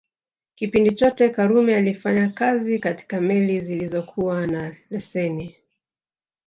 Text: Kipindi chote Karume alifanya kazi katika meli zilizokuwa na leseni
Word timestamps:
Kipindi 0.55 0.91
chote 0.91 1.29
Karume 1.29 1.75
alifanya 1.75 2.29
kazi 2.29 2.79
katika 2.79 3.21
meli 3.21 3.61
zilizokuwa 3.61 4.47
na 4.47 4.75
leseni 4.89 5.55